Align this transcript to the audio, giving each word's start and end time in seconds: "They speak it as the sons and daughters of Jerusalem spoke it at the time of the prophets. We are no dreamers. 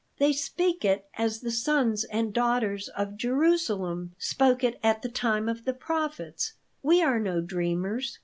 "They 0.17 0.33
speak 0.33 0.83
it 0.83 1.05
as 1.13 1.41
the 1.41 1.51
sons 1.51 2.05
and 2.05 2.33
daughters 2.33 2.87
of 2.87 3.17
Jerusalem 3.17 4.15
spoke 4.17 4.63
it 4.63 4.79
at 4.81 5.03
the 5.03 5.09
time 5.09 5.47
of 5.47 5.63
the 5.63 5.75
prophets. 5.75 6.53
We 6.81 7.03
are 7.03 7.19
no 7.19 7.39
dreamers. 7.39 8.17